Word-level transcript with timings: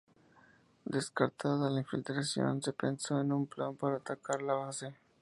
Descartada 0.85 1.69
la 1.69 1.81
infiltración, 1.81 2.59
se 2.63 2.73
pensó 2.73 3.21
en 3.21 3.31
un 3.31 3.45
plan 3.45 3.75
para 3.75 3.97
atacar 3.97 4.41
la 4.41 4.53
base. 4.55 4.95